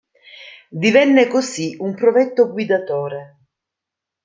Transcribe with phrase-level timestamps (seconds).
[0.83, 3.37] Divenne così un provetto guidatore.